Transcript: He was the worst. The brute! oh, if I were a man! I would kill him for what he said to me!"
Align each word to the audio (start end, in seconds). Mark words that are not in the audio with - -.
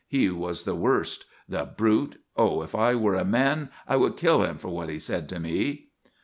He 0.07 0.31
was 0.31 0.63
the 0.63 0.73
worst. 0.73 1.25
The 1.47 1.69
brute! 1.77 2.19
oh, 2.35 2.63
if 2.63 2.73
I 2.73 2.95
were 2.95 3.13
a 3.13 3.23
man! 3.23 3.69
I 3.87 3.97
would 3.97 4.17
kill 4.17 4.41
him 4.43 4.57
for 4.57 4.69
what 4.69 4.89
he 4.89 4.97
said 4.97 5.29
to 5.29 5.39
me!" 5.39 5.89